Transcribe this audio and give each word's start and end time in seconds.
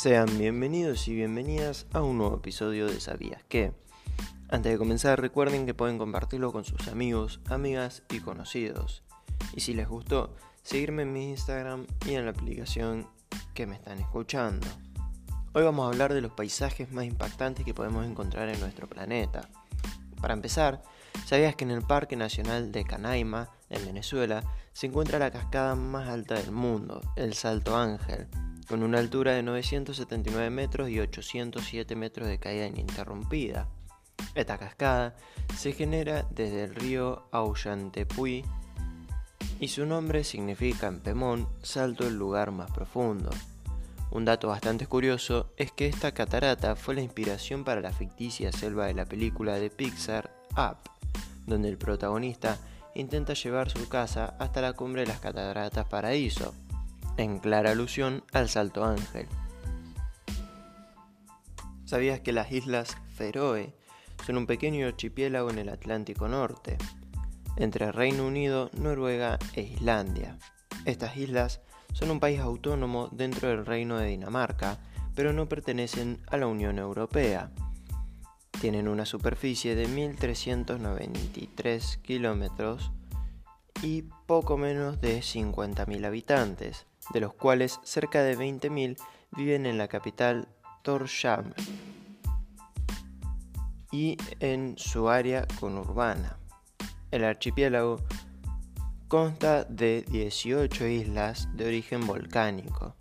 Sean 0.00 0.38
bienvenidos 0.38 1.08
y 1.08 1.14
bienvenidas 1.14 1.86
a 1.92 2.00
un 2.00 2.16
nuevo 2.16 2.36
episodio 2.36 2.86
de 2.86 3.00
¿Sabías 3.00 3.42
qué? 3.50 3.74
Antes 4.48 4.72
de 4.72 4.78
comenzar 4.78 5.20
recuerden 5.20 5.66
que 5.66 5.74
pueden 5.74 5.98
compartirlo 5.98 6.52
con 6.52 6.64
sus 6.64 6.88
amigos, 6.88 7.42
amigas 7.50 8.02
y 8.08 8.20
conocidos. 8.20 9.02
Y 9.52 9.60
si 9.60 9.74
les 9.74 9.86
gustó, 9.86 10.34
seguirme 10.62 11.02
en 11.02 11.12
mi 11.12 11.28
Instagram 11.28 11.86
y 12.06 12.14
en 12.14 12.24
la 12.24 12.30
aplicación 12.30 13.10
que 13.52 13.66
me 13.66 13.74
están 13.74 13.98
escuchando. 13.98 14.66
Hoy 15.52 15.64
vamos 15.64 15.84
a 15.84 15.88
hablar 15.88 16.14
de 16.14 16.22
los 16.22 16.32
paisajes 16.32 16.90
más 16.90 17.04
impactantes 17.04 17.66
que 17.66 17.74
podemos 17.74 18.06
encontrar 18.06 18.48
en 18.48 18.58
nuestro 18.58 18.88
planeta. 18.88 19.50
Para 20.18 20.32
empezar, 20.32 20.82
¿sabías 21.26 21.56
que 21.56 21.64
en 21.64 21.72
el 21.72 21.82
Parque 21.82 22.16
Nacional 22.16 22.72
de 22.72 22.84
Canaima, 22.84 23.50
en 23.68 23.84
Venezuela, 23.84 24.44
se 24.72 24.86
encuentra 24.86 25.18
la 25.18 25.30
cascada 25.30 25.74
más 25.74 26.08
alta 26.08 26.36
del 26.36 26.52
mundo, 26.52 27.02
el 27.16 27.34
Salto 27.34 27.76
Ángel, 27.76 28.28
con 28.70 28.84
una 28.84 29.00
altura 29.00 29.32
de 29.32 29.42
979 29.42 30.48
metros 30.48 30.88
y 30.90 31.00
807 31.00 31.96
metros 31.96 32.28
de 32.28 32.38
caída 32.38 32.68
ininterrumpida? 32.68 33.66
Esta 34.36 34.58
cascada 34.58 35.16
se 35.58 35.72
genera 35.72 36.24
desde 36.30 36.62
el 36.62 36.76
río 36.76 37.24
Auyantepuy 37.32 38.44
y 39.58 39.68
su 39.68 39.86
nombre 39.86 40.22
significa 40.22 40.86
en 40.86 41.00
Pemón 41.00 41.48
salto 41.62 42.06
el 42.06 42.16
lugar 42.16 42.52
más 42.52 42.70
profundo. 42.70 43.30
Un 44.12 44.24
dato 44.24 44.46
bastante 44.46 44.86
curioso 44.86 45.52
es 45.56 45.72
que 45.72 45.88
esta 45.88 46.12
catarata 46.12 46.76
fue 46.76 46.94
la 46.94 47.02
inspiración 47.02 47.64
para 47.64 47.80
la 47.80 47.90
ficticia 47.90 48.52
selva 48.52 48.86
de 48.86 48.94
la 48.94 49.04
película 49.04 49.54
de 49.54 49.70
Pixar 49.70 50.30
Up, 50.52 50.78
donde 51.44 51.68
el 51.68 51.76
protagonista 51.76 52.56
intenta 52.94 53.34
llevar 53.34 53.68
su 53.68 53.88
casa 53.88 54.36
hasta 54.38 54.60
la 54.60 54.74
cumbre 54.74 55.02
de 55.02 55.08
las 55.08 55.18
cataratas 55.18 55.86
Paraíso, 55.86 56.54
en 57.22 57.38
clara 57.38 57.70
alusión 57.72 58.24
al 58.32 58.48
Salto 58.48 58.84
Ángel. 58.84 59.26
¿Sabías 61.84 62.20
que 62.20 62.32
las 62.32 62.50
islas 62.52 62.96
Feroe 63.14 63.74
son 64.24 64.38
un 64.38 64.46
pequeño 64.46 64.86
archipiélago 64.86 65.50
en 65.50 65.58
el 65.58 65.68
Atlántico 65.68 66.28
Norte, 66.28 66.78
entre 67.56 67.92
Reino 67.92 68.26
Unido, 68.26 68.70
Noruega 68.74 69.38
e 69.54 69.62
Islandia? 69.62 70.38
Estas 70.84 71.16
islas 71.16 71.60
son 71.92 72.10
un 72.10 72.20
país 72.20 72.38
autónomo 72.40 73.08
dentro 73.12 73.48
del 73.48 73.66
Reino 73.66 73.98
de 73.98 74.06
Dinamarca, 74.06 74.78
pero 75.14 75.32
no 75.32 75.48
pertenecen 75.48 76.20
a 76.28 76.36
la 76.36 76.46
Unión 76.46 76.78
Europea. 76.78 77.50
Tienen 78.60 78.86
una 78.88 79.04
superficie 79.04 79.74
de 79.74 79.88
1.393 79.88 82.00
kilómetros 82.02 82.92
y 83.82 84.02
poco 84.26 84.56
menos 84.56 85.00
de 85.00 85.20
50.000 85.20 86.06
habitantes, 86.06 86.86
de 87.12 87.20
los 87.20 87.34
cuales 87.34 87.80
cerca 87.82 88.22
de 88.22 88.36
20.000 88.36 88.96
viven 89.32 89.66
en 89.66 89.78
la 89.78 89.88
capital 89.88 90.48
Tórshavn 90.82 91.54
y 93.92 94.16
en 94.40 94.76
su 94.78 95.08
área 95.08 95.46
conurbana. 95.58 96.38
El 97.10 97.24
archipiélago 97.24 98.00
consta 99.08 99.64
de 99.64 100.04
18 100.08 100.86
islas 100.86 101.48
de 101.54 101.66
origen 101.66 102.06
volcánico, 102.06 102.94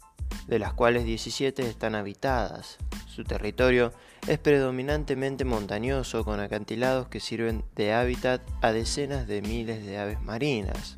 de 0.48 0.58
las 0.58 0.74
cuales 0.74 1.06
17 1.06 1.62
están 1.68 1.94
habitadas. 1.94 2.80
Su 3.08 3.24
territorio 3.24 3.94
es 4.28 4.40
predominantemente 4.40 5.46
montañoso 5.46 6.26
con 6.26 6.40
acantilados 6.40 7.10
que 7.10 7.20
sirven 7.20 7.64
de 7.76 7.94
hábitat 7.94 8.42
a 8.62 8.72
decenas 8.72 9.28
de 9.28 9.42
miles 9.42 9.86
de 9.86 10.00
aves 10.00 10.22
marinas. 10.22 10.98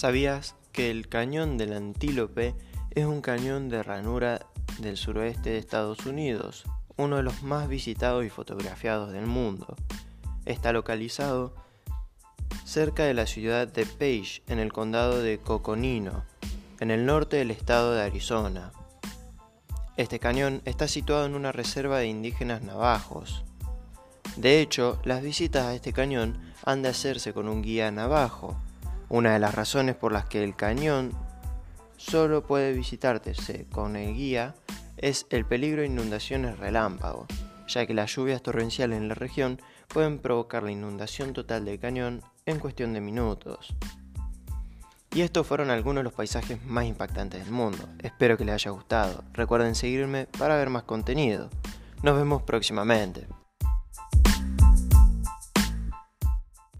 ¿Sabías 0.00 0.54
que 0.72 0.90
el 0.90 1.10
cañón 1.10 1.58
del 1.58 1.74
Antílope 1.74 2.54
es 2.92 3.04
un 3.04 3.20
cañón 3.20 3.68
de 3.68 3.82
ranura 3.82 4.46
del 4.78 4.96
suroeste 4.96 5.50
de 5.50 5.58
Estados 5.58 6.06
Unidos, 6.06 6.64
uno 6.96 7.18
de 7.18 7.22
los 7.22 7.42
más 7.42 7.68
visitados 7.68 8.24
y 8.24 8.30
fotografiados 8.30 9.12
del 9.12 9.26
mundo? 9.26 9.76
Está 10.46 10.72
localizado 10.72 11.54
cerca 12.64 13.04
de 13.04 13.12
la 13.12 13.26
ciudad 13.26 13.68
de 13.68 13.84
Page, 13.84 14.42
en 14.46 14.58
el 14.58 14.72
condado 14.72 15.20
de 15.20 15.36
Coconino, 15.36 16.24
en 16.80 16.90
el 16.90 17.04
norte 17.04 17.36
del 17.36 17.50
estado 17.50 17.92
de 17.92 18.00
Arizona. 18.00 18.72
Este 19.98 20.18
cañón 20.18 20.62
está 20.64 20.88
situado 20.88 21.26
en 21.26 21.34
una 21.34 21.52
reserva 21.52 21.98
de 21.98 22.06
indígenas 22.06 22.62
navajos. 22.62 23.44
De 24.38 24.62
hecho, 24.62 24.98
las 25.04 25.20
visitas 25.20 25.66
a 25.66 25.74
este 25.74 25.92
cañón 25.92 26.40
han 26.64 26.80
de 26.80 26.88
hacerse 26.88 27.34
con 27.34 27.48
un 27.48 27.60
guía 27.60 27.90
navajo. 27.90 28.56
Una 29.10 29.32
de 29.32 29.40
las 29.40 29.56
razones 29.56 29.96
por 29.96 30.12
las 30.12 30.26
que 30.26 30.44
el 30.44 30.54
cañón 30.54 31.10
solo 31.96 32.44
puede 32.44 32.72
visitarse 32.72 33.66
con 33.68 33.96
el 33.96 34.14
guía 34.14 34.54
es 34.98 35.26
el 35.30 35.44
peligro 35.44 35.80
de 35.80 35.88
inundaciones 35.88 36.60
relámpago, 36.60 37.26
ya 37.66 37.86
que 37.86 37.92
las 37.92 38.14
lluvias 38.14 38.40
torrenciales 38.40 38.98
en 38.98 39.08
la 39.08 39.16
región 39.16 39.60
pueden 39.88 40.20
provocar 40.20 40.62
la 40.62 40.70
inundación 40.70 41.32
total 41.32 41.64
del 41.64 41.80
cañón 41.80 42.22
en 42.46 42.60
cuestión 42.60 42.92
de 42.92 43.00
minutos. 43.00 43.74
Y 45.12 45.22
estos 45.22 45.44
fueron 45.44 45.70
algunos 45.70 46.02
de 46.02 46.04
los 46.04 46.12
paisajes 46.12 46.64
más 46.64 46.84
impactantes 46.84 47.42
del 47.42 47.52
mundo. 47.52 47.88
Espero 47.98 48.36
que 48.36 48.44
les 48.44 48.54
haya 48.54 48.70
gustado. 48.70 49.24
Recuerden 49.32 49.74
seguirme 49.74 50.26
para 50.38 50.56
ver 50.56 50.70
más 50.70 50.84
contenido. 50.84 51.50
Nos 52.04 52.16
vemos 52.16 52.42
próximamente. 52.42 53.26